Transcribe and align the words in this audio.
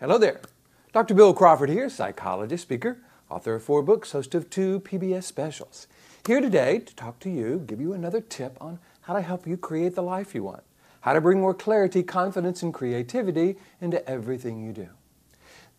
Hello 0.00 0.16
there. 0.16 0.40
Dr. 0.92 1.12
Bill 1.12 1.34
Crawford 1.34 1.70
here, 1.70 1.90
psychologist, 1.90 2.62
speaker, 2.62 2.98
author 3.28 3.56
of 3.56 3.64
four 3.64 3.82
books, 3.82 4.12
host 4.12 4.32
of 4.32 4.48
two 4.48 4.78
PBS 4.78 5.24
specials. 5.24 5.88
Here 6.24 6.40
today 6.40 6.78
to 6.78 6.94
talk 6.94 7.18
to 7.18 7.28
you, 7.28 7.64
give 7.66 7.80
you 7.80 7.92
another 7.92 8.20
tip 8.20 8.56
on 8.60 8.78
how 9.00 9.14
to 9.14 9.20
help 9.22 9.44
you 9.44 9.56
create 9.56 9.96
the 9.96 10.02
life 10.04 10.36
you 10.36 10.44
want, 10.44 10.62
how 11.00 11.14
to 11.14 11.20
bring 11.20 11.40
more 11.40 11.52
clarity, 11.52 12.04
confidence, 12.04 12.62
and 12.62 12.72
creativity 12.72 13.56
into 13.80 14.08
everything 14.08 14.64
you 14.64 14.72
do. 14.72 14.88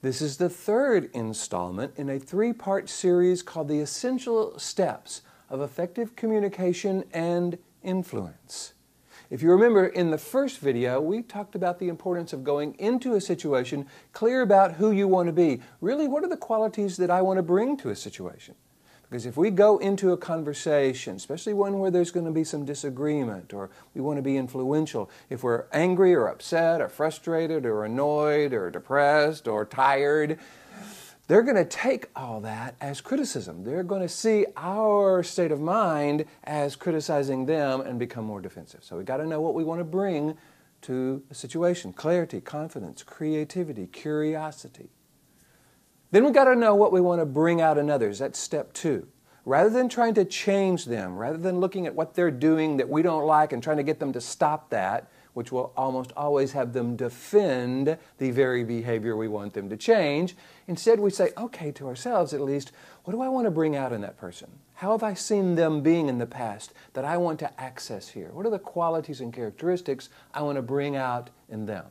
This 0.01 0.21
is 0.21 0.35
the 0.35 0.49
third 0.49 1.09
installment 1.13 1.93
in 1.95 2.09
a 2.09 2.19
three 2.19 2.51
part 2.51 2.89
series 2.89 3.41
called 3.41 3.69
The 3.69 3.79
Essential 3.79 4.59
Steps 4.59 5.21
of 5.49 5.61
Effective 5.61 6.17
Communication 6.17 7.05
and 7.13 7.57
Influence. 7.83 8.73
If 9.29 9.43
you 9.43 9.51
remember 9.51 9.85
in 9.85 10.09
the 10.09 10.17
first 10.17 10.57
video, 10.57 10.99
we 10.99 11.21
talked 11.21 11.53
about 11.53 11.77
the 11.77 11.87
importance 11.87 12.33
of 12.33 12.43
going 12.43 12.73
into 12.79 13.13
a 13.13 13.21
situation 13.21 13.85
clear 14.11 14.41
about 14.41 14.73
who 14.73 14.91
you 14.91 15.07
want 15.07 15.27
to 15.27 15.33
be. 15.33 15.61
Really, 15.81 16.07
what 16.07 16.23
are 16.23 16.29
the 16.29 16.35
qualities 16.35 16.97
that 16.97 17.11
I 17.11 17.21
want 17.21 17.37
to 17.37 17.43
bring 17.43 17.77
to 17.77 17.89
a 17.89 17.95
situation? 17.95 18.55
Because 19.07 19.27
if 19.27 19.37
we 19.37 19.51
go 19.51 19.77
into 19.77 20.13
a 20.13 20.17
conversation, 20.17 21.15
especially 21.15 21.53
one 21.53 21.77
where 21.77 21.91
there's 21.91 22.09
going 22.09 22.25
to 22.25 22.31
be 22.31 22.43
some 22.43 22.65
disagreement 22.65 23.53
or 23.53 23.69
we 23.93 24.01
want 24.01 24.17
to 24.17 24.23
be 24.23 24.35
influential, 24.35 25.11
if 25.29 25.43
we're 25.43 25.65
angry 25.73 26.15
or 26.15 26.27
upset 26.27 26.81
or 26.81 26.89
frustrated 26.89 27.67
or 27.67 27.85
annoyed 27.85 28.53
or 28.53 28.71
depressed 28.71 29.47
or 29.47 29.63
tired, 29.63 30.39
they're 31.29 31.43
going 31.43 31.55
to 31.55 31.63
take 31.63 32.07
all 32.15 32.41
that 32.41 32.75
as 32.81 33.01
criticism. 33.01 33.63
They're 33.63 33.83
going 33.83 34.01
to 34.01 34.09
see 34.09 34.47
our 34.57 35.21
state 35.21 35.51
of 35.51 35.61
mind 35.61 36.25
as 36.43 36.75
criticizing 36.75 37.45
them 37.45 37.81
and 37.81 37.99
become 37.99 38.25
more 38.25 38.41
defensive. 38.41 38.83
So 38.83 38.97
we've 38.97 39.05
got 39.05 39.17
to 39.17 39.27
know 39.27 39.39
what 39.39 39.53
we 39.53 39.63
want 39.63 39.79
to 39.79 39.83
bring 39.83 40.35
to 40.81 41.21
a 41.29 41.35
situation 41.35 41.93
clarity, 41.93 42.41
confidence, 42.41 43.03
creativity, 43.03 43.85
curiosity. 43.85 44.89
Then 46.09 46.25
we've 46.25 46.33
got 46.33 46.45
to 46.45 46.55
know 46.55 46.73
what 46.73 46.91
we 46.91 46.99
want 46.99 47.21
to 47.21 47.27
bring 47.27 47.61
out 47.61 47.77
in 47.77 47.91
others. 47.91 48.17
That's 48.17 48.39
step 48.39 48.73
two. 48.73 49.07
Rather 49.45 49.69
than 49.69 49.87
trying 49.87 50.15
to 50.15 50.25
change 50.25 50.85
them, 50.85 51.15
rather 51.15 51.37
than 51.37 51.59
looking 51.59 51.85
at 51.85 51.93
what 51.93 52.15
they're 52.15 52.31
doing 52.31 52.77
that 52.77 52.89
we 52.89 53.03
don't 53.03 53.27
like 53.27 53.53
and 53.53 53.61
trying 53.61 53.77
to 53.77 53.83
get 53.83 53.99
them 53.99 54.13
to 54.13 54.21
stop 54.21 54.71
that, 54.71 55.11
which 55.33 55.51
will 55.51 55.71
almost 55.77 56.11
always 56.17 56.51
have 56.51 56.73
them 56.73 56.95
defend 56.95 57.97
the 58.17 58.31
very 58.31 58.63
behavior 58.63 59.15
we 59.15 59.27
want 59.27 59.53
them 59.53 59.69
to 59.69 59.77
change. 59.77 60.35
Instead, 60.67 60.99
we 60.99 61.09
say, 61.09 61.31
okay, 61.37 61.71
to 61.71 61.87
ourselves 61.87 62.33
at 62.33 62.41
least, 62.41 62.71
what 63.03 63.13
do 63.13 63.21
I 63.21 63.29
want 63.29 63.45
to 63.45 63.51
bring 63.51 63.75
out 63.75 63.93
in 63.93 64.01
that 64.01 64.17
person? 64.17 64.49
How 64.75 64.91
have 64.91 65.03
I 65.03 65.13
seen 65.13 65.55
them 65.55 65.81
being 65.81 66.07
in 66.09 66.19
the 66.19 66.25
past 66.25 66.73
that 66.93 67.05
I 67.05 67.17
want 67.17 67.39
to 67.39 67.61
access 67.61 68.09
here? 68.09 68.29
What 68.31 68.45
are 68.45 68.51
the 68.51 68.59
qualities 68.59 69.21
and 69.21 69.33
characteristics 69.33 70.09
I 70.33 70.41
want 70.41 70.55
to 70.55 70.61
bring 70.61 70.95
out 70.95 71.29
in 71.49 71.65
them? 71.65 71.85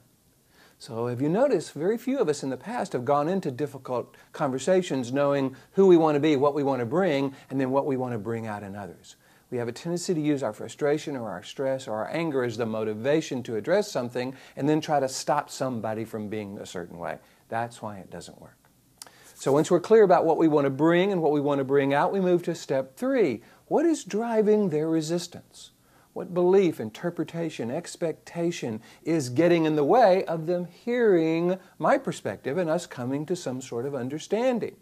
So, 0.81 1.09
if 1.09 1.21
you 1.21 1.29
notice, 1.29 1.71
very 1.71 1.99
few 1.99 2.21
of 2.21 2.29
us 2.29 2.45
in 2.45 2.51
the 2.51 2.57
past 2.57 2.93
have 2.93 3.05
gone 3.05 3.29
into 3.29 3.51
difficult 3.51 4.17
conversations 4.33 5.13
knowing 5.13 5.57
who 5.73 5.89
we 5.89 5.97
want 5.97 6.15
to 6.15 6.21
be, 6.21 6.37
what 6.37 6.55
we 6.55 6.63
want 6.63 6.79
to 6.79 6.87
bring, 6.87 7.35
and 7.51 7.61
then 7.61 7.71
what 7.73 7.85
we 7.85 7.97
want 7.97 8.13
to 8.13 8.19
bring 8.19 8.47
out 8.47 8.63
in 8.63 8.77
others. 8.77 9.17
We 9.51 9.59
have 9.59 9.69
a 9.69 9.73
tendency 9.73 10.13
to 10.13 10.21
use 10.21 10.43
our 10.43 10.53
frustration 10.53 11.17
or 11.17 11.31
our 11.31 11.43
stress 11.43 11.89
or 11.89 11.95
our 11.95 12.11
anger 12.11 12.45
as 12.45 12.57
the 12.57 12.67
motivation 12.67 13.43
to 13.45 13.57
address 13.57 13.91
something 13.91 14.37
and 14.57 14.69
then 14.69 14.81
try 14.81 15.01
to 15.01 15.09
stop 15.09 15.49
somebody 15.49 16.05
from 16.05 16.29
being 16.29 16.59
a 16.59 16.67
certain 16.67 16.99
way. 16.99 17.19
That's 17.49 17.81
why 17.81 17.99
it 17.99 18.11
doesn't 18.11 18.41
work. 18.41 18.57
So 19.35 19.53
once 19.53 19.71
we're 19.71 19.81
clear 19.81 20.03
about 20.03 20.27
what 20.27 20.37
we 20.37 20.49
want 20.49 20.65
to 20.65 20.71
bring 20.71 21.13
and 21.13 21.23
what 21.23 21.33
we 21.33 21.41
want 21.41 21.59
to 21.59 21.65
bring 21.65 21.95
out, 21.95 22.13
we 22.13 22.21
move 22.21 22.43
to 22.43 22.55
step 22.55 22.97
three. 22.97 23.41
What 23.69 23.87
is 23.87 24.05
driving 24.05 24.69
their 24.69 24.89
resistance? 24.89 25.71
What 26.13 26.35
belief, 26.35 26.81
interpretation, 26.81 27.71
expectation 27.71 28.83
is 29.05 29.29
getting 29.29 29.65
in 29.65 29.77
the 29.77 29.85
way 29.85 30.25
of 30.25 30.47
them 30.47 30.67
hearing 30.67 31.59
my 31.79 31.97
perspective 31.97 32.59
and 32.59 32.69
us 32.69 32.87
coming 32.87 33.25
to 33.27 33.37
some 33.37 33.63
sort 33.63 33.87
of 33.87 33.95
understanding? 33.95 34.77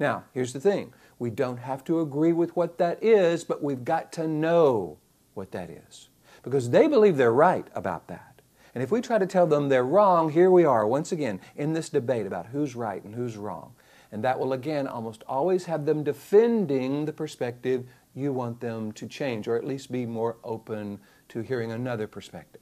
Now, 0.00 0.24
here's 0.34 0.52
the 0.52 0.60
thing 0.60 0.92
we 1.20 1.30
don't 1.30 1.58
have 1.58 1.84
to 1.84 2.00
agree 2.00 2.32
with 2.32 2.56
what 2.56 2.78
that 2.78 3.04
is, 3.04 3.44
but 3.44 3.62
we've 3.62 3.84
got 3.84 4.10
to 4.14 4.26
know 4.26 4.98
what 5.34 5.52
that 5.52 5.68
is. 5.68 6.08
Because 6.42 6.70
they 6.70 6.88
believe 6.88 7.18
they're 7.18 7.30
right 7.30 7.68
about 7.74 8.08
that. 8.08 8.40
And 8.74 8.82
if 8.82 8.90
we 8.90 9.02
try 9.02 9.18
to 9.18 9.26
tell 9.26 9.46
them 9.46 9.68
they're 9.68 9.84
wrong, 9.84 10.30
here 10.30 10.50
we 10.50 10.64
are 10.64 10.86
once 10.86 11.12
again 11.12 11.38
in 11.54 11.74
this 11.74 11.90
debate 11.90 12.26
about 12.26 12.46
who's 12.46 12.74
right 12.74 13.04
and 13.04 13.14
who's 13.14 13.36
wrong. 13.36 13.74
And 14.10 14.24
that 14.24 14.40
will 14.40 14.54
again 14.54 14.86
almost 14.86 15.22
always 15.28 15.66
have 15.66 15.84
them 15.84 16.02
defending 16.02 17.04
the 17.04 17.12
perspective 17.12 17.84
you 18.14 18.32
want 18.32 18.60
them 18.60 18.90
to 18.92 19.06
change, 19.06 19.46
or 19.46 19.56
at 19.56 19.66
least 19.66 19.92
be 19.92 20.06
more 20.06 20.38
open 20.42 20.98
to 21.28 21.40
hearing 21.40 21.70
another 21.70 22.06
perspective. 22.06 22.59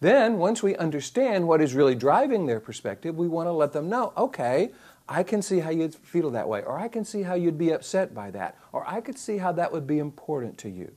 Then, 0.00 0.38
once 0.38 0.62
we 0.62 0.74
understand 0.76 1.46
what 1.46 1.60
is 1.60 1.74
really 1.74 1.94
driving 1.94 2.46
their 2.46 2.60
perspective, 2.60 3.16
we 3.16 3.28
want 3.28 3.46
to 3.48 3.52
let 3.52 3.72
them 3.72 3.88
know 3.88 4.12
okay, 4.16 4.70
I 5.08 5.22
can 5.22 5.42
see 5.42 5.58
how 5.58 5.70
you'd 5.70 5.94
feel 5.94 6.30
that 6.30 6.48
way, 6.48 6.62
or 6.62 6.78
I 6.78 6.88
can 6.88 7.04
see 7.04 7.22
how 7.22 7.34
you'd 7.34 7.58
be 7.58 7.70
upset 7.70 8.14
by 8.14 8.30
that, 8.30 8.56
or 8.72 8.88
I 8.88 9.00
could 9.00 9.18
see 9.18 9.38
how 9.38 9.52
that 9.52 9.72
would 9.72 9.86
be 9.86 9.98
important 9.98 10.56
to 10.58 10.70
you. 10.70 10.92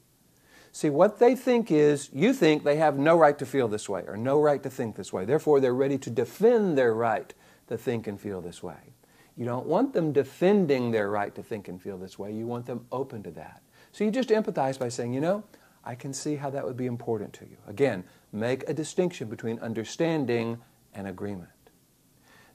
See, 0.71 0.89
what 0.89 1.19
they 1.19 1.35
think 1.35 1.71
is 1.71 2.09
you 2.13 2.33
think 2.33 2.63
they 2.63 2.77
have 2.77 2.97
no 2.97 3.15
right 3.15 3.37
to 3.37 3.45
feel 3.45 3.67
this 3.67 3.87
way 3.87 4.03
or 4.07 4.17
no 4.17 4.41
right 4.41 4.61
to 4.63 4.69
think 4.69 4.95
this 4.95 5.13
way. 5.13 5.25
Therefore, 5.25 5.59
they're 5.59 5.73
ready 5.73 5.99
to 5.99 6.09
defend 6.09 6.77
their 6.77 6.93
right 6.93 7.31
to 7.67 7.77
think 7.77 8.07
and 8.07 8.19
feel 8.19 8.41
this 8.41 8.63
way. 8.63 8.93
You 9.35 9.45
don't 9.45 9.67
want 9.67 9.93
them 9.93 10.11
defending 10.11 10.91
their 10.91 11.09
right 11.09 11.33
to 11.35 11.43
think 11.43 11.67
and 11.67 11.81
feel 11.81 11.97
this 11.97 12.17
way. 12.17 12.31
You 12.31 12.47
want 12.47 12.65
them 12.65 12.85
open 12.91 13.21
to 13.23 13.31
that. 13.31 13.61
So 13.91 14.03
you 14.03 14.11
just 14.11 14.29
empathize 14.29 14.79
by 14.79 14.89
saying, 14.89 15.13
you 15.13 15.21
know, 15.21 15.43
I 15.83 15.95
can 15.95 16.13
see 16.13 16.35
how 16.35 16.49
that 16.51 16.65
would 16.65 16.77
be 16.77 16.85
important 16.85 17.33
to 17.33 17.45
you. 17.45 17.57
Again, 17.67 18.03
make 18.33 18.67
a 18.67 18.73
distinction 18.73 19.29
between 19.29 19.59
understanding 19.59 20.59
and 20.93 21.07
agreement. 21.07 21.49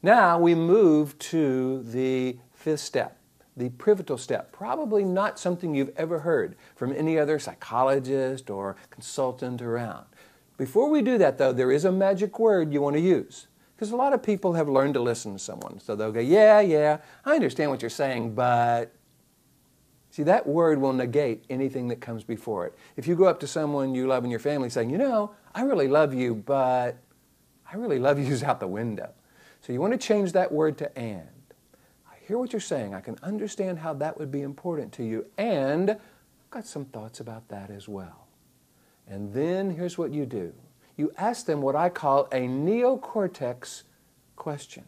Now 0.02 0.38
we 0.38 0.54
move 0.54 1.18
to 1.18 1.82
the 1.82 2.38
fifth 2.52 2.80
step, 2.80 3.18
the 3.56 3.70
pivotal 3.70 4.18
step. 4.18 4.52
Probably 4.52 5.04
not 5.04 5.38
something 5.38 5.74
you've 5.74 5.96
ever 5.96 6.20
heard 6.20 6.56
from 6.76 6.92
any 6.92 7.18
other 7.18 7.38
psychologist 7.38 8.50
or 8.50 8.76
consultant 8.90 9.62
around. 9.62 10.06
Before 10.56 10.90
we 10.90 11.02
do 11.02 11.18
that, 11.18 11.38
though, 11.38 11.52
there 11.52 11.72
is 11.72 11.84
a 11.84 11.92
magic 11.92 12.38
word 12.38 12.72
you 12.72 12.80
want 12.80 12.96
to 12.96 13.00
use. 13.00 13.46
Because 13.74 13.92
a 13.92 13.96
lot 13.96 14.12
of 14.12 14.24
people 14.24 14.54
have 14.54 14.68
learned 14.68 14.94
to 14.94 15.00
listen 15.00 15.32
to 15.34 15.38
someone. 15.38 15.78
So 15.78 15.94
they'll 15.94 16.10
go, 16.10 16.20
Yeah, 16.20 16.60
yeah, 16.60 16.98
I 17.24 17.34
understand 17.34 17.70
what 17.70 17.82
you're 17.82 17.90
saying, 17.90 18.34
but. 18.34 18.92
See, 20.18 20.24
that 20.24 20.48
word 20.48 20.80
will 20.80 20.92
negate 20.92 21.44
anything 21.48 21.86
that 21.86 22.00
comes 22.00 22.24
before 22.24 22.66
it. 22.66 22.74
If 22.96 23.06
you 23.06 23.14
go 23.14 23.26
up 23.26 23.38
to 23.38 23.46
someone 23.46 23.94
you 23.94 24.08
love 24.08 24.24
in 24.24 24.32
your 24.32 24.40
family 24.40 24.68
saying, 24.68 24.90
You 24.90 24.98
know, 24.98 25.30
I 25.54 25.62
really 25.62 25.86
love 25.86 26.12
you, 26.12 26.34
but 26.34 26.98
I 27.72 27.76
really 27.76 28.00
love 28.00 28.18
you 28.18 28.24
is 28.32 28.42
out 28.42 28.58
the 28.58 28.66
window. 28.66 29.12
So 29.60 29.72
you 29.72 29.80
want 29.80 29.92
to 29.92 29.96
change 29.96 30.32
that 30.32 30.50
word 30.50 30.76
to 30.78 30.98
and. 30.98 31.28
I 32.10 32.16
hear 32.26 32.36
what 32.36 32.52
you're 32.52 32.58
saying. 32.58 32.94
I 32.94 33.00
can 33.00 33.16
understand 33.22 33.78
how 33.78 33.94
that 33.94 34.18
would 34.18 34.32
be 34.32 34.42
important 34.42 34.92
to 34.94 35.04
you. 35.04 35.24
And 35.38 35.90
I've 35.92 36.50
got 36.50 36.66
some 36.66 36.86
thoughts 36.86 37.20
about 37.20 37.46
that 37.50 37.70
as 37.70 37.86
well. 37.86 38.26
And 39.06 39.32
then 39.32 39.70
here's 39.70 39.96
what 39.96 40.10
you 40.10 40.26
do 40.26 40.52
you 40.96 41.12
ask 41.16 41.46
them 41.46 41.62
what 41.62 41.76
I 41.76 41.90
call 41.90 42.24
a 42.32 42.40
neocortex 42.48 43.84
question. 44.34 44.84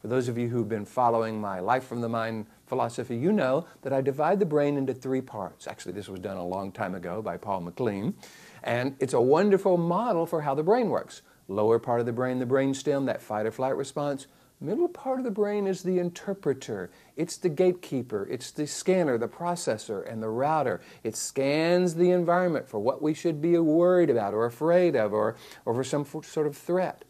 For 0.00 0.08
those 0.08 0.28
of 0.28 0.38
you 0.38 0.48
who've 0.48 0.68
been 0.68 0.86
following 0.86 1.42
my 1.42 1.60
Life 1.60 1.84
from 1.84 2.00
the 2.00 2.08
Mind 2.08 2.46
philosophy, 2.66 3.16
you 3.16 3.32
know 3.32 3.66
that 3.82 3.92
I 3.92 4.00
divide 4.00 4.40
the 4.40 4.46
brain 4.46 4.78
into 4.78 4.94
three 4.94 5.20
parts. 5.20 5.66
Actually, 5.66 5.92
this 5.92 6.08
was 6.08 6.20
done 6.20 6.38
a 6.38 6.46
long 6.46 6.72
time 6.72 6.94
ago 6.94 7.20
by 7.20 7.36
Paul 7.36 7.60
MacLean. 7.60 8.14
And 8.62 8.96
it's 8.98 9.12
a 9.12 9.20
wonderful 9.20 9.76
model 9.76 10.24
for 10.24 10.40
how 10.40 10.54
the 10.54 10.62
brain 10.62 10.88
works. 10.88 11.20
Lower 11.48 11.78
part 11.78 12.00
of 12.00 12.06
the 12.06 12.12
brain, 12.12 12.38
the 12.38 12.46
brain 12.46 12.72
stem, 12.72 13.04
that 13.06 13.20
fight 13.20 13.44
or 13.44 13.50
flight 13.50 13.76
response. 13.76 14.26
Middle 14.58 14.88
part 14.88 15.18
of 15.18 15.24
the 15.24 15.30
brain 15.30 15.66
is 15.66 15.82
the 15.82 15.98
interpreter. 15.98 16.90
It's 17.16 17.36
the 17.36 17.48
gatekeeper. 17.50 18.26
It's 18.30 18.50
the 18.50 18.66
scanner, 18.66 19.18
the 19.18 19.28
processor, 19.28 20.10
and 20.10 20.22
the 20.22 20.28
router. 20.30 20.80
It 21.02 21.14
scans 21.14 21.94
the 21.94 22.10
environment 22.10 22.66
for 22.66 22.78
what 22.78 23.02
we 23.02 23.12
should 23.12 23.42
be 23.42 23.58
worried 23.58 24.08
about 24.08 24.32
or 24.32 24.46
afraid 24.46 24.96
of 24.96 25.12
or, 25.12 25.36
or 25.66 25.74
for 25.74 25.84
some 25.84 26.06
sort 26.22 26.46
of 26.46 26.56
threat. 26.56 27.04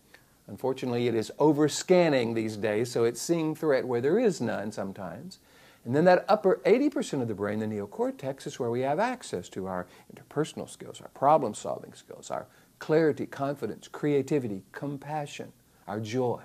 Unfortunately, 0.51 1.07
it 1.07 1.15
is 1.15 1.31
overscanning 1.39 2.35
these 2.35 2.57
days, 2.57 2.91
so 2.91 3.05
it's 3.05 3.23
seeing 3.23 3.55
threat 3.55 3.87
where 3.87 4.01
there 4.01 4.19
is 4.19 4.41
none 4.41 4.73
sometimes. 4.73 5.39
And 5.85 5.95
then 5.95 6.05
that 6.07 6.25
upper 6.29 6.61
80% 6.67 7.23
of 7.23 7.29
the 7.29 7.35
brain, 7.35 7.61
the 7.61 7.67
neocortex, 7.67 8.49
is 8.49 8.59
where 8.59 8.69
we 8.69 8.81
have 8.81 8.99
access 8.99 9.49
to 9.51 9.67
our 9.67 9.87
interpersonal 10.13 10.69
skills, 10.69 11.01
our 11.01 11.09
problem 11.11 11.55
solving 11.55 11.93
skills, 11.95 12.33
our 12.33 12.49
clarity, 12.81 13.27
confidence, 13.27 13.87
creativity, 13.87 14.65
compassion, 14.73 15.53
our 15.87 16.01
joy. 16.01 16.43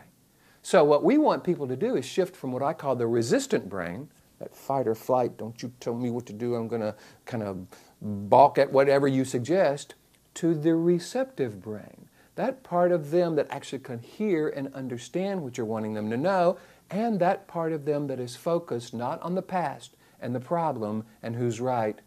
So, 0.62 0.83
what 0.83 1.03
we 1.03 1.18
want 1.18 1.44
people 1.44 1.68
to 1.68 1.75
do 1.75 1.95
is 1.95 2.06
shift 2.06 2.35
from 2.35 2.51
what 2.51 2.62
I 2.62 2.74
call 2.74 2.95
the 2.95 3.07
resistant 3.07 3.68
brain, 3.68 4.09
that 4.38 4.56
fight 4.56 4.88
or 4.88 4.94
flight, 4.94 5.35
don't 5.35 5.62
you 5.63 5.74
tell 5.80 5.95
me 5.95 6.12
what 6.12 6.27
to 6.27 6.33
do, 6.33 6.53
I'm 6.53 6.68
going 6.68 6.81
to 6.81 6.94
kind 7.25 7.41
of 7.41 7.65
balk 8.01 8.59
at 8.59 8.71
whatever 8.71 9.07
you 9.07 9.25
suggest, 9.25 9.95
to 10.35 10.53
the 10.53 10.75
receptive 10.75 11.59
brain. 11.59 12.07
That 12.35 12.63
part 12.63 12.91
of 12.91 13.11
them 13.11 13.35
that 13.35 13.47
actually 13.49 13.79
can 13.79 13.99
hear 13.99 14.49
and 14.49 14.73
understand 14.73 15.41
what 15.41 15.57
you're 15.57 15.65
wanting 15.65 15.93
them 15.93 16.09
to 16.09 16.17
know, 16.17 16.57
and 16.89 17.19
that 17.19 17.47
part 17.47 17.71
of 17.71 17.85
them 17.85 18.07
that 18.07 18.19
is 18.19 18.35
focused 18.35 18.93
not 18.93 19.21
on 19.21 19.35
the 19.35 19.41
past 19.41 19.95
and 20.19 20.35
the 20.35 20.39
problem 20.39 21.05
and 21.23 21.35
who's 21.35 21.61
right, 21.61 21.99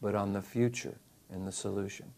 but 0.00 0.14
on 0.14 0.32
the 0.32 0.42
future 0.42 0.98
and 1.30 1.46
the 1.46 1.52
solution. 1.52 2.12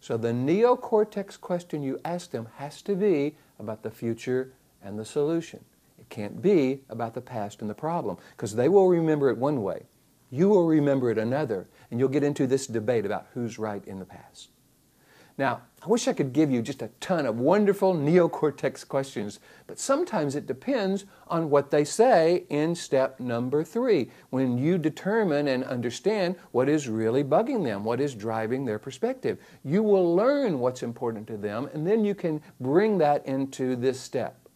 So 0.00 0.16
the 0.16 0.32
neocortex 0.32 1.40
question 1.40 1.82
you 1.82 2.00
ask 2.04 2.30
them 2.30 2.48
has 2.56 2.82
to 2.82 2.94
be 2.94 3.36
about 3.58 3.82
the 3.82 3.90
future 3.90 4.52
and 4.82 4.98
the 4.98 5.04
solution. 5.04 5.64
It 5.98 6.08
can't 6.08 6.42
be 6.42 6.82
about 6.90 7.14
the 7.14 7.20
past 7.20 7.60
and 7.60 7.70
the 7.70 7.74
problem 7.74 8.18
because 8.36 8.54
they 8.54 8.68
will 8.68 8.88
remember 8.88 9.30
it 9.30 9.38
one 9.38 9.62
way. 9.62 9.84
You 10.30 10.48
will 10.48 10.66
remember 10.66 11.10
it 11.10 11.18
another, 11.18 11.68
and 11.90 12.00
you'll 12.00 12.08
get 12.08 12.24
into 12.24 12.46
this 12.46 12.66
debate 12.66 13.06
about 13.06 13.28
who's 13.34 13.58
right 13.58 13.84
in 13.86 13.98
the 13.98 14.04
past. 14.04 14.48
Now, 15.42 15.62
I 15.84 15.88
wish 15.88 16.06
I 16.06 16.12
could 16.12 16.32
give 16.32 16.52
you 16.52 16.62
just 16.62 16.82
a 16.82 16.90
ton 17.00 17.26
of 17.26 17.40
wonderful 17.40 17.96
neocortex 17.96 18.86
questions, 18.86 19.40
but 19.66 19.76
sometimes 19.76 20.36
it 20.36 20.46
depends 20.46 21.04
on 21.26 21.50
what 21.50 21.72
they 21.72 21.84
say 21.84 22.44
in 22.48 22.76
step 22.76 23.18
number 23.18 23.64
three, 23.64 24.12
when 24.30 24.56
you 24.56 24.78
determine 24.78 25.48
and 25.48 25.64
understand 25.64 26.36
what 26.52 26.68
is 26.68 26.88
really 26.88 27.24
bugging 27.24 27.64
them, 27.64 27.82
what 27.82 28.00
is 28.00 28.14
driving 28.14 28.64
their 28.64 28.78
perspective. 28.78 29.36
You 29.64 29.82
will 29.82 30.14
learn 30.14 30.60
what's 30.60 30.84
important 30.84 31.26
to 31.26 31.36
them, 31.36 31.68
and 31.74 31.84
then 31.84 32.04
you 32.04 32.14
can 32.14 32.40
bring 32.60 32.98
that 32.98 33.26
into 33.26 33.74
this 33.74 33.98
step. 33.98 34.48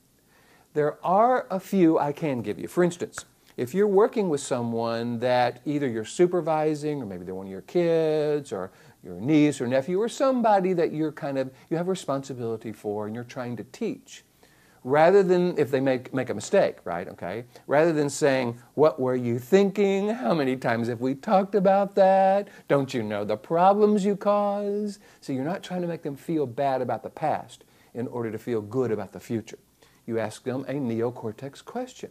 There 0.75 1.05
are 1.05 1.49
a 1.51 1.59
few 1.59 1.99
I 1.99 2.13
can 2.13 2.43
give 2.43 2.61
you. 2.61 2.69
For 2.69 2.85
instance, 2.85 3.25
if 3.57 3.75
you're 3.75 3.89
working 3.89 4.29
with 4.29 4.43
someone 4.43 5.19
that 5.21 5.63
either 5.65 5.89
you're 5.89 6.05
supervising 6.05 7.03
or 7.03 7.07
maybe 7.07 7.25
they're 7.25 7.35
one 7.35 7.47
of 7.47 7.51
your 7.51 7.63
kids 7.63 8.53
or 8.53 8.71
your 9.07 9.21
niece 9.21 9.61
or 9.61 9.69
nephew 9.69 10.01
or 10.01 10.09
somebody 10.09 10.73
that 10.73 10.93
you're 10.93 11.13
kind 11.13 11.39
of 11.39 11.51
you 11.71 11.77
have 11.77 11.87
responsibility 11.87 12.73
for 12.73 13.07
and 13.07 13.15
you're 13.15 13.25
trying 13.25 13.57
to 13.57 13.63
teach 13.65 14.25
rather 14.83 15.23
than 15.23 15.57
if 15.59 15.71
they 15.71 15.81
make, 15.81 16.13
make 16.13 16.29
a 16.29 16.35
mistake 16.35 16.79
right 16.85 17.07
okay? 17.09 17.45
Rather 17.69 17.93
than 17.93 18.11
saying 18.11 18.59
what 18.75 18.99
were 18.99 19.15
you 19.15 19.39
thinking? 19.39 20.09
How 20.09 20.35
many 20.35 20.57
times 20.57 20.89
have 20.89 21.01
we 21.01 21.15
talked 21.15 21.55
about 21.55 21.95
that? 21.95 22.49
Don't 22.67 22.93
you 22.93 23.03
know 23.05 23.25
the 23.25 23.37
problems 23.37 24.05
you 24.05 24.17
cause 24.17 24.99
so 25.21 25.33
you're 25.33 25.45
not 25.45 25.63
trying 25.63 25.83
to 25.83 25.89
make 25.89 26.03
them 26.03 26.17
feel 26.17 26.47
bad 26.47 26.83
about 26.83 27.05
the 27.05 27.11
past 27.11 27.65
in 27.95 28.09
order 28.09 28.33
to 28.33 28.39
feel 28.39 28.61
good 28.61 28.91
about 28.91 29.13
the 29.13 29.21
future. 29.21 29.59
You 30.05 30.19
ask 30.19 30.43
them 30.43 30.65
a 30.69 30.75
neocortex 30.75 31.65
question. 31.65 32.11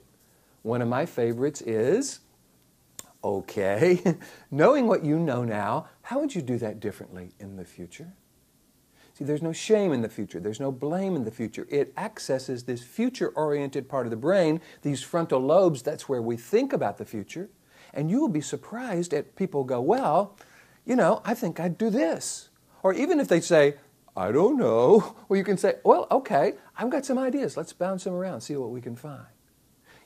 One 0.63 0.81
of 0.81 0.87
my 0.87 1.05
favorites 1.05 1.61
is 1.61 2.21
Okay, 3.25 4.17
knowing 4.51 4.85
what 4.85 5.03
you 5.03 5.17
know 5.17 5.43
now, 5.43 5.87
how 6.03 6.19
would 6.19 6.35
you 6.35 6.43
do 6.43 6.59
that 6.59 6.79
differently 6.79 7.31
in 7.39 7.55
the 7.55 7.65
future? 7.65 8.13
See, 9.15 9.25
there's 9.25 9.41
no 9.41 9.51
shame 9.51 9.91
in 9.91 10.03
the 10.03 10.09
future. 10.09 10.39
There's 10.39 10.59
no 10.59 10.71
blame 10.71 11.15
in 11.15 11.23
the 11.23 11.31
future. 11.31 11.65
It 11.71 11.91
accesses 11.97 12.65
this 12.65 12.83
future 12.83 13.29
oriented 13.29 13.89
part 13.89 14.05
of 14.05 14.11
the 14.11 14.15
brain, 14.15 14.61
these 14.83 15.01
frontal 15.01 15.39
lobes, 15.39 15.81
that's 15.81 16.07
where 16.07 16.21
we 16.21 16.37
think 16.37 16.71
about 16.71 16.99
the 16.99 17.05
future. 17.05 17.49
And 17.95 18.11
you 18.11 18.21
will 18.21 18.29
be 18.29 18.41
surprised 18.41 19.11
at 19.11 19.35
people 19.35 19.63
go, 19.63 19.81
Well, 19.81 20.37
you 20.85 20.95
know, 20.95 21.23
I 21.25 21.33
think 21.33 21.59
I'd 21.59 21.79
do 21.79 21.89
this. 21.89 22.49
Or 22.83 22.93
even 22.93 23.19
if 23.19 23.27
they 23.27 23.41
say, 23.41 23.77
I 24.15 24.31
don't 24.31 24.55
know, 24.55 25.15
well, 25.29 25.37
you 25.39 25.43
can 25.43 25.57
say, 25.57 25.77
Well, 25.83 26.05
okay, 26.11 26.53
I've 26.77 26.91
got 26.91 27.07
some 27.07 27.17
ideas. 27.17 27.57
Let's 27.57 27.73
bounce 27.73 28.03
them 28.03 28.13
around, 28.13 28.41
see 28.41 28.55
what 28.55 28.69
we 28.69 28.81
can 28.81 28.95
find 28.95 29.25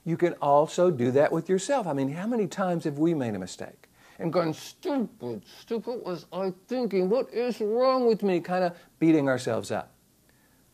you 0.10 0.18
can 0.18 0.34
also 0.42 0.90
do 0.90 1.12
that 1.12 1.32
with 1.32 1.48
yourself. 1.48 1.86
I 1.86 1.94
mean, 1.94 2.12
how 2.12 2.26
many 2.26 2.48
times 2.48 2.86
have 2.86 2.98
we 2.98 3.14
made 3.14 3.36
a 3.36 3.40
mistake? 3.40 3.88
And 4.18 4.34
gone, 4.34 4.54
stupid, 4.56 5.44
stupid 5.62 6.04
was 6.04 6.26
I 6.34 6.52
thinking? 6.68 7.10
What 7.10 7.32
is 7.32 7.62
wrong 7.62 8.08
with 8.08 8.24
me? 8.24 8.40
Kind 8.40 8.64
of 8.64 8.76
beating 8.98 9.30
ourselves 9.30 9.70
up. 9.70 9.92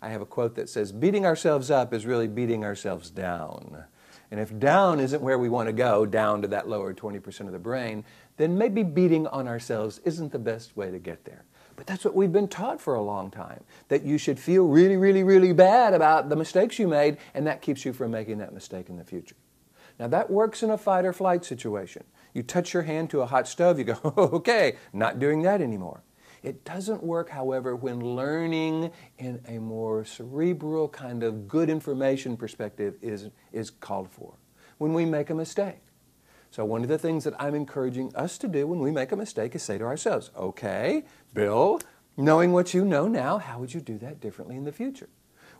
I 0.02 0.08
have 0.10 0.22
a 0.22 0.26
quote 0.26 0.56
that 0.56 0.70
says, 0.70 0.94
beating 0.94 1.26
ourselves 1.26 1.70
up 1.70 1.94
is 1.94 2.06
really 2.06 2.28
beating 2.28 2.64
ourselves 2.64 3.10
down. 3.10 3.84
And 4.32 4.40
if 4.40 4.58
down 4.58 5.02
isn't 5.02 5.22
where 5.22 5.38
we 5.38 5.50
want 5.50 5.68
to 5.68 5.74
go, 5.74 6.06
down 6.06 6.42
to 6.42 6.48
that 6.48 6.70
lower 6.70 6.94
20% 6.94 7.42
of 7.42 7.52
the 7.52 7.60
brain, 7.60 8.06
then 8.38 8.58
maybe 8.58 8.84
beating 8.84 9.28
on 9.28 9.50
ourselves 9.50 10.00
isn't 10.06 10.32
the 10.32 10.40
best 10.40 10.78
way 10.78 10.92
to 10.92 10.98
get 10.98 11.26
there. 11.26 11.44
But 11.76 11.88
that's 11.88 12.06
what 12.06 12.16
we've 12.16 12.32
been 12.32 12.48
taught 12.48 12.80
for 12.80 12.96
a 12.96 13.02
long 13.02 13.30
time 13.30 13.64
that 13.90 14.04
you 14.04 14.18
should 14.18 14.40
feel 14.40 14.66
really, 14.66 14.96
really, 14.96 15.24
really 15.24 15.54
bad 15.54 15.94
about 15.94 16.30
the 16.30 16.36
mistakes 16.36 16.80
you 16.80 16.88
made, 16.88 17.18
and 17.34 17.46
that 17.48 17.62
keeps 17.62 17.86
you 17.86 17.94
from 17.94 18.12
making 18.12 18.38
that 18.38 18.54
mistake 18.54 18.90
in 18.90 18.98
the 18.98 19.04
future. 19.04 19.36
Now, 20.00 20.08
that 20.08 20.30
works 20.30 20.64
in 20.64 20.70
a 20.70 20.78
fight 20.78 21.06
or 21.06 21.14
flight 21.14 21.46
situation. 21.46 22.04
You 22.34 22.44
touch 22.44 22.74
your 22.74 22.84
hand 22.84 23.10
to 23.12 23.22
a 23.22 23.26
hot 23.26 23.48
stove, 23.48 23.78
you 23.78 23.86
go, 23.86 23.98
okay, 24.18 24.76
not 24.94 25.20
doing 25.20 25.42
that 25.44 25.62
anymore. 25.62 26.04
It 26.44 26.64
doesn't 26.64 27.02
work, 27.02 27.30
however, 27.30 27.76
when 27.76 28.00
learning 28.02 28.92
in 29.18 29.42
a 29.48 29.58
more 29.58 30.06
cerebral 30.06 30.88
kind 30.90 31.24
of 31.24 31.48
good 31.48 31.70
information 31.70 32.38
perspective 32.38 32.96
is, 33.02 33.30
is 33.52 33.72
called 33.72 34.12
for. 34.12 34.36
When 34.78 34.94
we 34.94 35.06
make 35.06 35.30
a 35.30 35.36
mistake. 35.36 35.85
So, 36.56 36.64
one 36.64 36.84
of 36.84 36.88
the 36.88 36.98
things 36.98 37.26
that 37.26 37.34
I'm 37.38 37.54
encouraging 37.54 38.16
us 38.16 38.38
to 38.38 38.48
do 38.48 38.66
when 38.66 38.80
we 38.80 38.90
make 38.90 39.12
a 39.12 39.18
mistake 39.18 39.56
is 39.56 39.62
say 39.62 39.78
to 39.78 39.84
ourselves, 39.84 40.32
okay, 40.38 41.04
Bill, 41.34 41.82
knowing 42.16 42.54
what 42.54 42.74
you 42.74 42.86
know 42.86 43.10
now, 43.10 43.40
how 43.40 43.60
would 43.60 43.74
you 43.74 43.82
do 43.82 43.98
that 43.98 44.22
differently 44.22 44.56
in 44.56 44.64
the 44.64 44.72
future? 44.72 45.10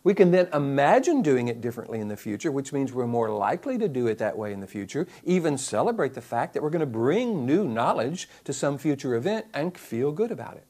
We 0.04 0.14
can 0.14 0.30
then 0.30 0.48
imagine 0.54 1.20
doing 1.20 1.48
it 1.48 1.60
differently 1.60 2.00
in 2.00 2.08
the 2.08 2.16
future, 2.16 2.50
which 2.50 2.72
means 2.72 2.94
we're 2.94 3.06
more 3.06 3.28
likely 3.28 3.76
to 3.76 3.88
do 3.88 4.06
it 4.06 4.16
that 4.16 4.38
way 4.38 4.54
in 4.54 4.60
the 4.60 4.66
future, 4.66 5.06
even 5.22 5.58
celebrate 5.58 6.14
the 6.14 6.22
fact 6.22 6.54
that 6.54 6.62
we're 6.62 6.70
going 6.70 6.80
to 6.80 6.86
bring 6.86 7.44
new 7.44 7.68
knowledge 7.68 8.26
to 8.44 8.54
some 8.54 8.78
future 8.78 9.14
event 9.16 9.44
and 9.52 9.76
feel 9.76 10.12
good 10.12 10.30
about 10.30 10.54
it. 10.54 10.64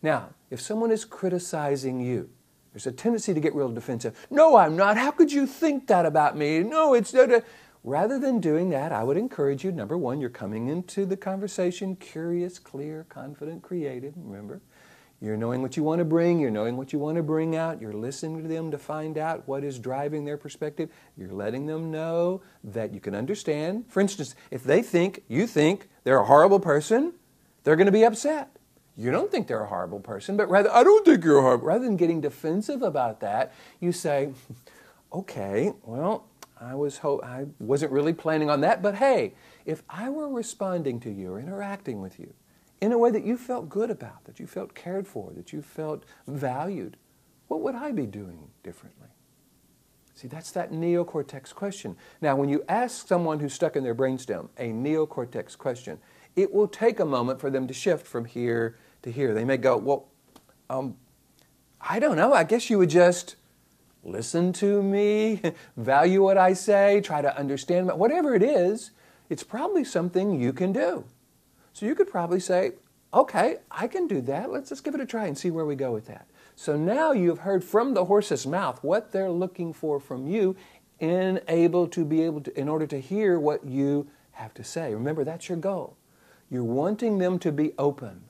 Now, 0.00 0.30
if 0.48 0.58
someone 0.58 0.90
is 0.90 1.04
criticizing 1.04 2.00
you, 2.00 2.30
there's 2.74 2.88
a 2.88 2.92
tendency 2.92 3.32
to 3.32 3.40
get 3.40 3.54
real 3.54 3.68
defensive. 3.68 4.26
No, 4.30 4.56
I'm 4.56 4.74
not. 4.74 4.96
How 4.96 5.12
could 5.12 5.30
you 5.30 5.46
think 5.46 5.86
that 5.86 6.06
about 6.06 6.36
me? 6.36 6.58
No, 6.60 6.94
it's. 6.94 7.12
not. 7.14 7.44
Rather 7.84 8.18
than 8.18 8.40
doing 8.40 8.70
that, 8.70 8.92
I 8.92 9.04
would 9.04 9.18
encourage 9.18 9.62
you 9.62 9.70
number 9.70 9.98
one, 9.98 10.18
you're 10.18 10.30
coming 10.30 10.68
into 10.68 11.04
the 11.04 11.18
conversation 11.18 11.96
curious, 11.96 12.58
clear, 12.58 13.04
confident, 13.10 13.62
creative. 13.62 14.14
Remember, 14.16 14.62
you're 15.20 15.36
knowing 15.36 15.60
what 15.60 15.76
you 15.76 15.82
want 15.82 15.98
to 15.98 16.04
bring, 16.06 16.40
you're 16.40 16.50
knowing 16.50 16.78
what 16.78 16.94
you 16.94 16.98
want 16.98 17.18
to 17.18 17.22
bring 17.22 17.54
out, 17.56 17.82
you're 17.82 17.92
listening 17.92 18.42
to 18.42 18.48
them 18.48 18.70
to 18.70 18.78
find 18.78 19.18
out 19.18 19.46
what 19.46 19.64
is 19.64 19.78
driving 19.78 20.24
their 20.24 20.38
perspective. 20.38 20.88
You're 21.14 21.32
letting 21.32 21.66
them 21.66 21.90
know 21.90 22.40
that 22.64 22.94
you 22.94 23.00
can 23.00 23.14
understand. 23.14 23.84
For 23.88 24.00
instance, 24.00 24.34
if 24.50 24.64
they 24.64 24.80
think, 24.82 25.22
you 25.28 25.46
think 25.46 25.90
they're 26.04 26.20
a 26.20 26.24
horrible 26.24 26.60
person, 26.60 27.12
they're 27.64 27.76
going 27.76 27.86
to 27.86 27.92
be 27.92 28.04
upset. 28.04 28.56
You 28.96 29.10
don't 29.10 29.30
think 29.30 29.46
they're 29.46 29.62
a 29.62 29.68
horrible 29.68 30.00
person, 30.00 30.38
but 30.38 30.48
rather, 30.48 30.72
I 30.72 30.84
don't 30.84 31.04
think 31.04 31.22
you're 31.22 31.42
horrible. 31.42 31.66
Rather 31.66 31.84
than 31.84 31.98
getting 31.98 32.22
defensive 32.22 32.80
about 32.80 33.20
that, 33.20 33.52
you 33.78 33.92
say, 33.92 34.32
okay, 35.12 35.72
well, 35.82 36.26
I 36.60 36.74
was 36.74 36.98
ho- 36.98 37.20
I 37.22 37.46
wasn't 37.58 37.92
really 37.92 38.12
planning 38.12 38.48
on 38.48 38.60
that, 38.60 38.82
but 38.82 38.96
hey, 38.96 39.34
if 39.64 39.82
I 39.88 40.08
were 40.10 40.28
responding 40.28 41.00
to 41.00 41.10
you 41.10 41.32
or 41.32 41.40
interacting 41.40 42.00
with 42.00 42.18
you 42.18 42.32
in 42.80 42.92
a 42.92 42.98
way 42.98 43.10
that 43.10 43.24
you 43.24 43.36
felt 43.36 43.68
good 43.68 43.90
about, 43.90 44.24
that 44.24 44.38
you 44.38 44.46
felt 44.46 44.74
cared 44.74 45.08
for, 45.08 45.32
that 45.34 45.52
you 45.52 45.62
felt 45.62 46.04
valued, 46.26 46.96
what 47.48 47.60
would 47.60 47.74
I 47.74 47.92
be 47.92 48.06
doing 48.06 48.48
differently? 48.62 49.08
See, 50.14 50.28
that's 50.28 50.52
that 50.52 50.70
neocortex 50.70 51.52
question. 51.54 51.96
Now, 52.20 52.36
when 52.36 52.48
you 52.48 52.64
ask 52.68 53.08
someone 53.08 53.40
who's 53.40 53.52
stuck 53.52 53.74
in 53.74 53.82
their 53.82 53.94
brainstem 53.94 54.48
a 54.56 54.70
neocortex 54.70 55.58
question, 55.58 55.98
it 56.36 56.52
will 56.52 56.68
take 56.68 57.00
a 57.00 57.04
moment 57.04 57.40
for 57.40 57.50
them 57.50 57.66
to 57.66 57.74
shift 57.74 58.06
from 58.06 58.24
here 58.24 58.78
to 59.02 59.10
here. 59.10 59.34
They 59.34 59.44
may 59.44 59.56
go, 59.56 59.76
Well, 59.76 60.08
um, 60.70 60.96
I 61.80 61.98
don't 61.98 62.16
know. 62.16 62.32
I 62.32 62.44
guess 62.44 62.70
you 62.70 62.78
would 62.78 62.90
just 62.90 63.36
listen 64.04 64.52
to 64.54 64.82
me, 64.82 65.40
value 65.76 66.22
what 66.22 66.38
I 66.38 66.52
say, 66.52 67.00
try 67.00 67.22
to 67.22 67.36
understand, 67.36 67.90
whatever 67.92 68.34
it 68.34 68.42
is, 68.42 68.90
it's 69.28 69.42
probably 69.42 69.84
something 69.84 70.40
you 70.40 70.52
can 70.52 70.72
do. 70.72 71.04
So 71.72 71.86
you 71.86 71.94
could 71.94 72.08
probably 72.08 72.40
say, 72.40 72.72
okay, 73.12 73.58
I 73.70 73.88
can 73.88 74.06
do 74.06 74.20
that. 74.22 74.50
Let's 74.50 74.68
just 74.68 74.84
give 74.84 74.94
it 74.94 75.00
a 75.00 75.06
try 75.06 75.26
and 75.26 75.36
see 75.36 75.50
where 75.50 75.64
we 75.64 75.74
go 75.74 75.92
with 75.92 76.06
that. 76.06 76.26
So 76.56 76.76
now 76.76 77.12
you've 77.12 77.40
heard 77.40 77.64
from 77.64 77.94
the 77.94 78.04
horse's 78.04 78.46
mouth 78.46 78.82
what 78.82 79.12
they're 79.12 79.30
looking 79.30 79.72
for 79.72 79.98
from 79.98 80.26
you 80.26 80.56
in 81.00 81.40
able 81.48 81.88
to 81.88 82.04
be 82.04 82.22
able 82.22 82.40
to 82.42 82.58
in 82.58 82.68
order 82.68 82.86
to 82.86 83.00
hear 83.00 83.38
what 83.38 83.64
you 83.64 84.08
have 84.32 84.54
to 84.54 84.64
say. 84.64 84.94
Remember 84.94 85.24
that's 85.24 85.48
your 85.48 85.58
goal. 85.58 85.96
You're 86.50 86.64
wanting 86.64 87.18
them 87.18 87.38
to 87.40 87.50
be 87.50 87.72
open. 87.78 88.24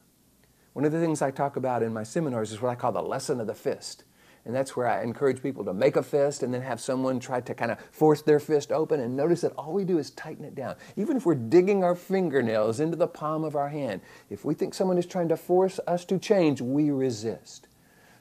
One 0.73 0.85
of 0.85 0.93
the 0.93 1.01
things 1.01 1.21
I 1.23 1.31
talk 1.31 1.57
about 1.57 1.83
in 1.83 1.93
my 1.93 2.03
seminars 2.03 2.53
is 2.53 2.61
what 2.61 2.71
I 2.71 2.75
call 2.75 2.93
the 2.93 3.03
lesson 3.03 3.41
of 3.41 3.47
the 3.47 3.55
fist. 3.55 4.05
And 4.47 4.55
that's 4.55 4.77
where 4.77 4.87
I 4.87 5.03
encourage 5.03 5.43
people 5.43 5.65
to 5.65 5.73
make 5.73 5.97
a 5.97 6.03
fist 6.03 6.43
and 6.43 6.53
then 6.53 6.61
have 6.61 6.81
someone 6.81 7.19
try 7.19 7.41
to 7.41 7.55
kind 7.55 7.71
of 7.71 7.79
force 7.91 8.21
their 8.21 8.39
fist 8.39 8.73
open. 8.73 9.01
And 9.01 9.17
notice 9.17 9.41
that 9.41 9.53
all 9.53 9.73
we 9.73 9.85
do 9.85 9.99
is 9.99 10.11
tighten 10.11 10.45
it 10.45 10.55
down. 10.55 10.77
Even 10.97 11.17
if 11.17 11.25
we're 11.25 11.35
digging 11.35 11.83
our 11.83 11.95
fingernails 11.95 12.79
into 12.79 12.97
the 12.97 13.07
palm 13.07 13.43
of 13.43 13.57
our 13.57 13.71
hand, 13.71 14.03
if 14.29 14.45
we 14.45 14.53
think 14.53 14.75
someone 14.75 14.99
is 14.99 15.07
trying 15.07 15.29
to 15.29 15.37
force 15.37 15.81
us 15.87 16.05
to 16.07 16.19
change, 16.19 16.61
we 16.61 16.91
resist. 16.91 17.69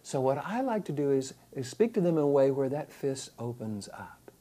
So, 0.02 0.20
what 0.20 0.38
I 0.46 0.62
like 0.62 0.86
to 0.86 0.92
do 0.92 1.12
is, 1.12 1.34
is 1.54 1.70
speak 1.70 1.94
to 1.94 2.02
them 2.02 2.18
in 2.18 2.24
a 2.24 2.28
way 2.28 2.52
where 2.52 2.70
that 2.70 2.92
fist 2.92 3.32
opens 3.40 3.88
up. 3.90 4.32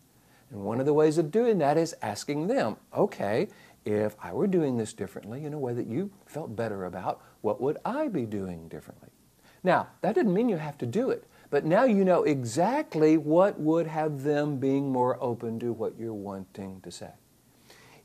And 0.51 0.65
one 0.65 0.81
of 0.81 0.87
the 0.87 0.93
ways 0.93 1.19
of 1.19 1.31
doing 1.31 1.59
that 1.59 1.77
is 1.77 1.95
asking 2.03 2.49
them, 2.49 2.77
okay, 2.95 3.49
if 3.85 4.17
I 4.23 4.33
were 4.33 4.47
doing 4.47 4.77
this 4.77 4.93
differently 4.93 5.45
in 5.45 5.55
a 5.55 5.59
way 5.59 5.73
that 5.73 5.87
you 5.87 6.11
felt 6.27 6.55
better 6.55 6.85
about, 6.85 7.23
what 7.41 7.61
would 7.61 7.79
I 7.85 8.09
be 8.09 8.27
doing 8.27 8.69
differently? 8.69 9.09
Now, 9.65 9.89
that 10.03 10.15
doesn't 10.15 10.33
mean 10.33 10.49
you 10.49 10.57
have 10.57 10.79
to 10.79 10.87
do 10.87 11.11
it. 11.11 11.25
But 11.53 11.67
now 11.67 11.85
you 11.85 12.03
know 12.03 12.23
exactly 12.23 13.19
what 13.19 13.61
would 13.61 13.87
have 13.87 14.23
them 14.23 14.57
being 14.57 14.91
more 14.91 15.23
open 15.23 15.61
to 15.61 15.75
what 15.75 15.99
you're 15.99 16.15
wanting 16.15 16.81
to 16.81 16.91
say. 16.91 17.11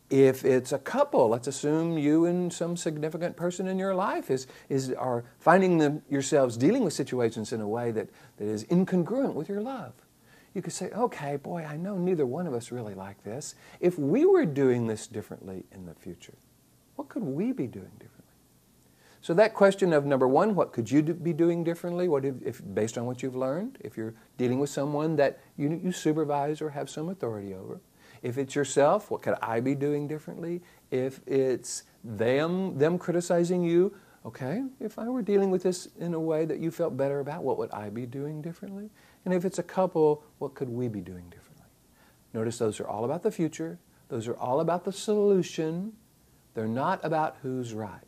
If 0.10 0.44
it's 0.44 0.74
a 0.74 0.78
couple, 0.78 1.30
let's 1.30 1.48
assume 1.48 1.98
you 1.98 2.26
and 2.26 2.52
some 2.52 2.76
significant 2.76 3.38
person 3.38 3.70
in 3.70 3.80
your 3.80 3.96
life 3.96 4.30
is, 4.30 4.48
is, 4.68 4.92
are 4.92 5.24
finding 5.40 5.78
them, 5.78 6.02
yourselves 6.10 6.58
dealing 6.58 6.84
with 6.84 6.92
situations 6.92 7.54
in 7.54 7.62
a 7.62 7.68
way 7.68 7.92
that, 7.92 8.10
that 8.36 8.50
is 8.50 8.66
incongruent 8.66 9.34
with 9.34 9.48
your 9.48 9.62
love. 9.62 9.94
you 10.54 10.62
could 10.62 10.74
say, 10.74 10.90
okay, 10.92 11.38
boy, 11.38 11.64
I 11.64 11.78
know 11.78 11.98
neither 11.98 12.26
one 12.26 12.48
of 12.48 12.54
us 12.54 12.70
really 12.70 12.96
like 12.96 13.24
this. 13.24 13.56
If 13.80 13.98
we 13.98 14.26
were 14.26 14.46
doing 14.46 14.88
this 14.88 15.08
differently 15.08 15.64
in 15.72 15.86
the 15.86 15.96
future, 15.96 16.36
what 16.98 17.08
could 17.08 17.24
we 17.24 17.54
be 17.54 17.68
doing 17.68 17.92
differently? 17.98 18.17
So 19.28 19.34
that 19.34 19.54
question 19.54 19.92
of 19.92 20.06
number 20.06 20.26
one, 20.26 20.56
what 20.56 20.72
could 20.72 20.90
you 20.90 21.02
do, 21.02 21.14
be 21.14 21.34
doing 21.34 21.62
differently? 21.62 22.08
What 22.08 22.24
if, 22.24 22.36
if, 22.46 22.62
based 22.74 22.98
on 22.98 23.06
what 23.06 23.22
you've 23.22 23.36
learned, 23.36 23.78
if 23.82 23.98
you're 23.98 24.14
dealing 24.38 24.58
with 24.58 24.70
someone 24.70 25.18
that 25.18 25.42
you, 25.58 25.82
you 25.84 25.92
supervise 25.92 26.62
or 26.62 26.70
have 26.70 26.90
some 26.90 27.10
authority 27.10 27.54
over, 27.54 27.82
if 28.24 28.38
it's 28.38 28.56
yourself, 28.56 29.12
what 29.12 29.22
could 29.22 29.36
I 29.42 29.60
be 29.60 29.76
doing 29.76 30.08
differently? 30.08 30.62
If 30.92 31.20
it's 31.28 31.84
them, 32.06 32.78
them 32.78 32.98
criticizing 32.98 33.64
you, 33.64 33.94
okay, 34.26 34.64
if 34.80 34.98
I 34.98 35.10
were 35.10 35.24
dealing 35.24 35.52
with 35.52 35.64
this 35.64 35.90
in 36.00 36.14
a 36.14 36.20
way 36.22 36.46
that 36.46 36.60
you 36.60 36.72
felt 36.72 36.96
better 36.96 37.20
about, 37.20 37.44
what 37.44 37.58
would 37.58 37.72
I 37.72 37.90
be 37.90 38.06
doing 38.06 38.42
differently? 38.42 38.92
And 39.26 39.34
if 39.34 39.44
it's 39.44 39.60
a 39.60 39.64
couple, 39.64 40.24
what 40.38 40.56
could 40.56 40.70
we 40.70 40.88
be 40.88 41.02
doing 41.02 41.26
differently? 41.30 41.68
Notice 42.34 42.60
those 42.60 42.80
are 42.80 42.88
all 42.88 43.04
about 43.04 43.24
the 43.24 43.32
future. 43.32 43.78
Those 44.08 44.30
are 44.30 44.38
all 44.38 44.62
about 44.62 44.86
the 44.86 44.94
solution. 44.94 45.92
They're 46.54 46.66
not 46.66 47.04
about 47.04 47.36
who's 47.42 47.74
right. 47.74 48.07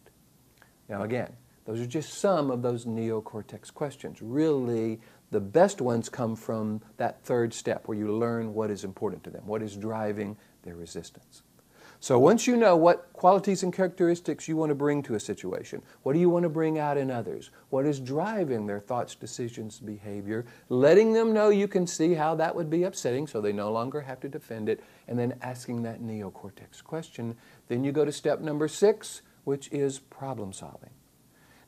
Now, 0.90 1.04
again, 1.04 1.32
those 1.66 1.80
are 1.80 1.86
just 1.86 2.16
some 2.16 2.50
of 2.50 2.64
those 2.64 2.86
neocortex 2.86 3.72
questions. 3.74 4.22
Really, 4.22 5.00
the 5.32 5.40
best 5.40 5.82
ones 5.82 6.10
come 6.10 6.36
from 6.36 6.82
that 6.98 7.24
third 7.24 7.54
step 7.54 7.88
where 7.88 7.98
you 7.98 8.12
learn 8.12 8.54
what 8.56 8.72
is 8.72 8.84
important 8.84 9.24
to 9.26 9.30
them, 9.30 9.46
what 9.46 9.62
is 9.62 9.76
driving 9.76 10.36
their 10.64 10.76
resistance. 10.76 11.44
So 12.02 12.18
once 12.18 12.48
you 12.48 12.56
know 12.56 12.78
what 12.78 13.12
qualities 13.12 13.62
and 13.62 13.74
characteristics 13.74 14.48
you 14.48 14.56
want 14.56 14.70
to 14.70 14.76
bring 14.76 15.04
to 15.04 15.16
a 15.16 15.20
situation, 15.20 15.82
what 16.04 16.14
do 16.14 16.20
you 16.20 16.30
want 16.30 16.44
to 16.44 16.50
bring 16.50 16.80
out 16.80 16.98
in 16.98 17.12
others, 17.12 17.50
what 17.70 17.86
is 17.86 18.00
driving 18.00 18.68
their 18.68 18.80
thoughts, 18.80 19.16
decisions, 19.16 19.82
behavior, 19.82 20.46
letting 20.70 21.12
them 21.12 21.34
know 21.34 21.50
you 21.50 21.68
can 21.68 21.86
see 21.86 22.14
how 22.14 22.36
that 22.36 22.56
would 22.56 22.70
be 22.70 22.84
upsetting 22.84 23.28
so 23.28 23.42
they 23.42 23.52
no 23.52 23.70
longer 23.70 24.00
have 24.00 24.22
to 24.22 24.30
defend 24.30 24.70
it, 24.70 24.82
and 25.10 25.20
then 25.20 25.38
asking 25.42 25.84
that 25.84 26.02
neocortex 26.02 26.82
question, 26.82 27.36
then 27.68 27.84
you 27.84 27.92
go 27.92 28.06
to 28.06 28.14
step 28.14 28.40
number 28.40 28.70
six, 28.70 29.22
which 29.50 29.68
is 29.72 29.98
problem 29.98 30.54
solving. 30.54 30.92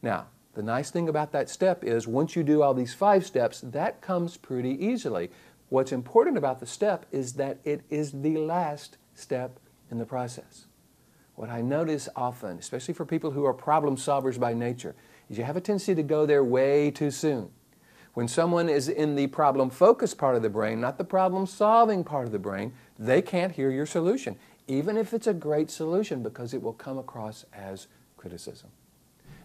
Now, 0.03 0.27
the 0.53 0.61
nice 0.61 0.91
thing 0.91 1.09
about 1.09 1.31
that 1.31 1.49
step 1.49 1.83
is 1.83 2.07
once 2.07 2.35
you 2.35 2.43
do 2.43 2.61
all 2.61 2.75
these 2.75 2.93
five 2.93 3.25
steps, 3.25 3.59
that 3.61 4.01
comes 4.01 4.37
pretty 4.37 4.85
easily. 4.85 5.31
What's 5.69 5.91
important 5.91 6.37
about 6.37 6.59
the 6.59 6.67
step 6.67 7.07
is 7.11 7.33
that 7.33 7.57
it 7.63 7.81
is 7.89 8.11
the 8.11 8.37
last 8.37 8.97
step 9.15 9.59
in 9.89 9.97
the 9.97 10.05
process. 10.05 10.67
What 11.33 11.49
I 11.49 11.61
notice 11.61 12.07
often, 12.15 12.59
especially 12.59 12.93
for 12.93 13.03
people 13.03 13.31
who 13.31 13.45
are 13.45 13.53
problem 13.53 13.95
solvers 13.95 14.39
by 14.39 14.53
nature, 14.53 14.93
is 15.27 15.39
you 15.39 15.43
have 15.43 15.57
a 15.57 15.61
tendency 15.61 15.95
to 15.95 16.03
go 16.03 16.27
there 16.27 16.43
way 16.43 16.91
too 16.91 17.09
soon. 17.09 17.49
When 18.13 18.27
someone 18.27 18.69
is 18.69 18.89
in 18.89 19.15
the 19.15 19.25
problem 19.25 19.71
focused 19.71 20.19
part 20.19 20.35
of 20.35 20.43
the 20.43 20.51
brain, 20.51 20.79
not 20.79 20.99
the 20.99 21.03
problem 21.03 21.47
solving 21.47 22.03
part 22.03 22.27
of 22.27 22.31
the 22.31 22.37
brain, 22.37 22.73
they 22.99 23.23
can't 23.23 23.53
hear 23.53 23.71
your 23.71 23.87
solution, 23.87 24.37
even 24.67 24.97
if 24.97 25.13
it's 25.13 25.27
a 25.27 25.33
great 25.33 25.69
solution, 25.69 26.23
because 26.23 26.53
it 26.53 26.61
will 26.61 26.73
come 26.73 26.97
across 26.97 27.45
as 27.53 27.87
criticism. 28.17 28.69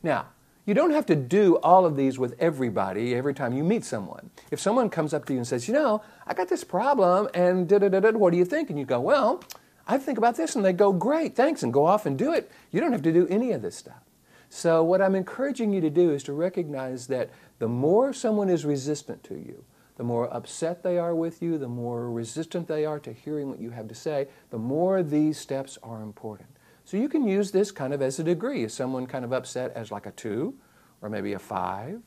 Now, 0.02 0.26
you 0.64 0.74
don't 0.74 0.90
have 0.90 1.06
to 1.06 1.14
do 1.14 1.56
all 1.58 1.86
of 1.86 1.96
these 1.96 2.18
with 2.18 2.34
everybody 2.40 3.14
every 3.14 3.34
time 3.34 3.56
you 3.56 3.62
meet 3.62 3.84
someone. 3.84 4.30
If 4.50 4.60
someone 4.60 4.90
comes 4.90 5.14
up 5.14 5.24
to 5.26 5.32
you 5.32 5.38
and 5.38 5.46
says, 5.46 5.68
You 5.68 5.74
know, 5.74 6.02
I 6.26 6.34
got 6.34 6.48
this 6.48 6.64
problem, 6.64 7.28
and 7.34 7.68
da 7.68 7.78
da 7.78 7.88
da 7.88 8.00
da, 8.00 8.10
what 8.12 8.32
do 8.32 8.36
you 8.36 8.44
think? 8.44 8.70
And 8.70 8.78
you 8.78 8.84
go, 8.84 9.00
Well, 9.00 9.42
I 9.86 9.98
think 9.98 10.18
about 10.18 10.36
this, 10.36 10.56
and 10.56 10.64
they 10.64 10.72
go, 10.72 10.92
great, 10.92 11.36
thanks, 11.36 11.62
and 11.62 11.72
go 11.72 11.86
off 11.86 12.06
and 12.06 12.18
do 12.18 12.32
it. 12.32 12.50
You 12.72 12.80
don't 12.80 12.92
have 12.92 13.02
to 13.02 13.12
do 13.12 13.26
any 13.28 13.52
of 13.52 13.62
this 13.62 13.76
stuff. 13.76 14.02
So, 14.48 14.82
what 14.82 15.00
I'm 15.00 15.14
encouraging 15.14 15.72
you 15.72 15.80
to 15.80 15.90
do 15.90 16.10
is 16.10 16.22
to 16.24 16.32
recognize 16.32 17.06
that 17.08 17.30
the 17.58 17.68
more 17.68 18.12
someone 18.12 18.48
is 18.48 18.64
resistant 18.64 19.22
to 19.24 19.34
you, 19.34 19.64
the 19.96 20.04
more 20.04 20.32
upset 20.34 20.82
they 20.82 20.98
are 20.98 21.14
with 21.14 21.42
you, 21.42 21.58
the 21.58 21.68
more 21.68 22.10
resistant 22.10 22.68
they 22.68 22.84
are 22.84 23.00
to 23.00 23.12
hearing 23.12 23.48
what 23.48 23.60
you 23.60 23.70
have 23.70 23.88
to 23.88 23.94
say, 23.94 24.28
the 24.50 24.58
more 24.58 25.02
these 25.02 25.38
steps 25.38 25.78
are 25.82 26.02
important. 26.02 26.48
So, 26.84 26.96
you 26.96 27.08
can 27.08 27.26
use 27.26 27.50
this 27.50 27.72
kind 27.72 27.92
of 27.92 28.00
as 28.00 28.18
a 28.18 28.24
degree. 28.24 28.62
Is 28.62 28.72
someone 28.72 29.06
kind 29.06 29.24
of 29.24 29.32
upset 29.32 29.72
as 29.74 29.90
like 29.90 30.06
a 30.06 30.12
two, 30.12 30.54
or 31.02 31.08
maybe 31.08 31.32
a 31.32 31.38
five, 31.38 32.00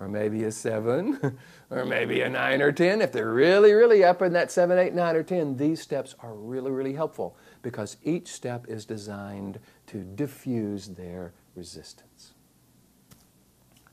or 0.00 0.08
maybe 0.08 0.44
a 0.44 0.50
seven, 0.50 1.38
or 1.70 1.84
maybe 1.84 2.22
a 2.22 2.28
nine 2.28 2.62
or 2.62 2.72
10. 2.72 3.02
If 3.02 3.12
they're 3.12 3.32
really, 3.32 3.72
really 3.72 4.02
up 4.02 4.22
in 4.22 4.32
that 4.32 4.50
seven, 4.50 4.78
eight, 4.78 4.94
nine, 4.94 5.14
or 5.14 5.22
10, 5.22 5.58
these 5.58 5.80
steps 5.80 6.14
are 6.20 6.34
really, 6.34 6.70
really 6.70 6.94
helpful 6.94 7.36
because 7.62 7.98
each 8.02 8.28
step 8.28 8.66
is 8.66 8.86
designed 8.86 9.60
to 9.86 9.98
diffuse 9.98 10.88
their 10.88 11.34
resistance. 11.54 12.32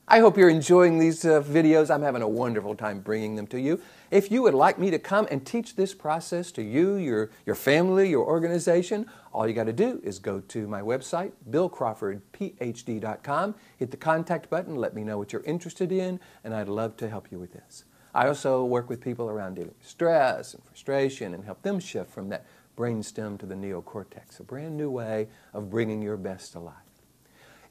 I 0.10 0.20
hope 0.20 0.38
you're 0.38 0.50
enjoying 0.50 1.00
these 1.00 1.26
uh, 1.26 1.42
videos. 1.42 1.94
I'm 1.94 2.02
having 2.02 2.22
a 2.22 2.30
wonderful 2.30 2.76
time 2.76 3.02
bringing 3.02 3.36
them 3.36 3.46
to 3.48 3.60
you. 3.60 3.82
If 4.10 4.32
you 4.32 4.42
would 4.42 4.54
like 4.54 4.80
me 4.80 4.90
to 4.90 5.00
come 5.00 5.28
and 5.30 5.46
teach 5.46 5.76
this 5.76 5.94
process 5.94 6.50
to 6.54 6.64
you, 6.64 6.96
your, 6.96 7.30
your 7.46 7.56
family, 7.56 8.10
your 8.10 8.26
organization, 8.26 9.06
all 9.34 9.46
you 9.46 9.54
got 9.54 9.66
to 9.66 9.74
do 9.74 10.00
is 10.06 10.18
go 10.18 10.40
to 10.40 10.66
my 10.66 10.80
website, 10.80 11.34
billcrawfordphd.com, 11.50 13.56
hit 13.76 13.92
the 13.92 13.98
contact 13.98 14.50
button, 14.50 14.78
let 14.78 14.96
me 14.96 15.04
know 15.04 15.18
what 15.18 15.34
you're 15.34 15.44
interested 15.44 15.92
in, 15.92 16.22
and 16.46 16.54
I'd 16.54 16.70
love 16.70 16.96
to 16.98 17.10
help 17.10 17.30
you 17.30 17.38
with 17.38 17.52
this. 17.52 17.84
I 18.16 18.30
also 18.30 18.64
work 18.64 18.90
with 18.90 19.02
people 19.02 19.30
around 19.30 19.56
dealing 19.56 19.74
with 19.78 19.86
stress 19.86 20.54
and 20.54 20.64
frustration 20.64 21.34
and 21.34 21.44
help 21.44 21.64
them 21.64 21.82
shift 21.82 22.12
from 22.12 22.30
that 22.30 22.46
brainstem 22.78 23.38
to 23.40 23.46
the 23.46 23.56
neocortex, 23.56 24.40
a 24.40 24.44
brand 24.44 24.78
new 24.78 24.90
way 24.90 25.28
of 25.54 25.70
bringing 25.70 26.02
your 26.02 26.16
best 26.16 26.54
to 26.54 26.60
life. 26.60 26.87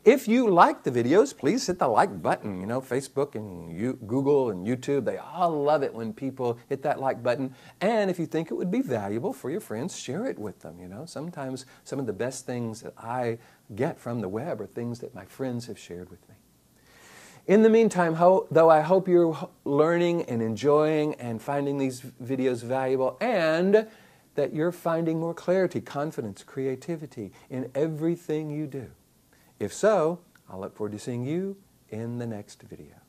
If 0.06 0.28
you 0.28 0.48
like 0.48 0.84
the 0.84 0.92
videos, 0.92 1.36
please 1.36 1.66
hit 1.66 1.80
the 1.80 1.88
like 1.88 2.22
button. 2.22 2.60
You 2.60 2.66
know, 2.68 2.80
Facebook 2.80 3.34
and 3.34 3.76
you, 3.76 3.94
Google 4.06 4.50
and 4.50 4.64
YouTube, 4.64 5.04
they 5.04 5.16
all 5.16 5.64
love 5.64 5.82
it 5.82 5.92
when 5.92 6.12
people 6.12 6.60
hit 6.68 6.80
that 6.82 7.00
like 7.00 7.24
button. 7.24 7.52
And 7.80 8.08
if 8.08 8.16
you 8.16 8.24
think 8.24 8.52
it 8.52 8.54
would 8.54 8.70
be 8.70 8.82
valuable 8.82 9.32
for 9.32 9.50
your 9.50 9.60
friends, 9.60 9.98
share 9.98 10.26
it 10.26 10.38
with 10.38 10.60
them. 10.60 10.78
You 10.78 10.86
know, 10.86 11.06
sometimes 11.06 11.66
some 11.82 11.98
of 11.98 12.06
the 12.06 12.12
best 12.12 12.46
things 12.46 12.82
that 12.82 12.94
I 12.96 13.38
get 13.74 13.98
from 13.98 14.20
the 14.20 14.28
web 14.28 14.60
are 14.60 14.66
things 14.66 15.00
that 15.00 15.12
my 15.12 15.24
friends 15.24 15.66
have 15.66 15.76
shared 15.76 16.08
with 16.08 16.20
me. 16.28 16.36
In 17.48 17.62
the 17.62 17.70
meantime, 17.70 18.14
though, 18.14 18.70
I 18.70 18.82
hope 18.82 19.08
you're 19.08 19.36
learning 19.64 20.22
and 20.26 20.40
enjoying 20.40 21.16
and 21.16 21.42
finding 21.42 21.78
these 21.78 22.02
videos 22.22 22.62
valuable 22.62 23.16
and 23.20 23.88
that 24.36 24.54
you're 24.54 24.70
finding 24.70 25.18
more 25.18 25.34
clarity, 25.34 25.80
confidence, 25.80 26.44
creativity 26.44 27.32
in 27.50 27.72
everything 27.74 28.50
you 28.52 28.68
do. 28.68 28.92
If 29.58 29.72
so, 29.72 30.20
I'll 30.48 30.60
look 30.60 30.76
forward 30.76 30.92
to 30.92 30.98
seeing 30.98 31.24
you 31.24 31.56
in 31.88 32.18
the 32.18 32.26
next 32.26 32.62
video. 32.62 33.05